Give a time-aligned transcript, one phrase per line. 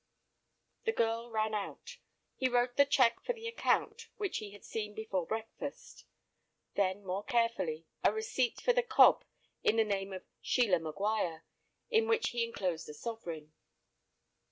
[0.85, 1.97] The girl ran out.
[2.35, 6.05] He wrote the cheque for the account, which he had seen before breakfast.
[6.73, 9.23] Then more carefully, a receipt for the cob
[9.63, 11.45] in the name of Sheila Maguire,
[11.91, 13.53] in which he enclosed a sovereign.